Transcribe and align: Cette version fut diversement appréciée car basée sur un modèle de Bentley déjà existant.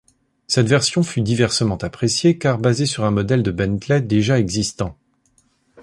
Cette 0.47 0.65
version 0.67 1.03
fut 1.03 1.21
diversement 1.21 1.77
appréciée 1.77 2.39
car 2.39 2.57
basée 2.57 2.87
sur 2.87 3.03
un 3.05 3.11
modèle 3.11 3.43
de 3.43 3.51
Bentley 3.51 4.01
déjà 4.01 4.39
existant. 4.39 4.97